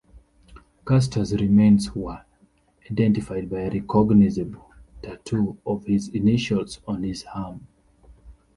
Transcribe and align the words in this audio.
Custer's 0.83 1.31
remains 1.35 1.93
were 1.93 2.25
identified 2.89 3.47
by 3.51 3.59
a 3.59 3.69
recognizable 3.69 4.67
tattoo 5.03 5.59
of 5.63 5.85
his 5.85 6.07
initials 6.09 6.79
on 6.87 7.03
his 7.03 7.23
arm. 7.35 7.67